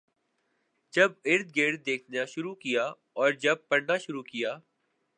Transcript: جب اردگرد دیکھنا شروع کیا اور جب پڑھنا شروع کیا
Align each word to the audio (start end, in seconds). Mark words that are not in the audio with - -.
جب 0.93 1.11
اردگرد 1.25 1.85
دیکھنا 1.85 2.25
شروع 2.25 2.55
کیا 2.55 2.85
اور 3.13 3.31
جب 3.31 3.55
پڑھنا 3.67 3.97
شروع 3.97 4.23
کیا 4.23 4.57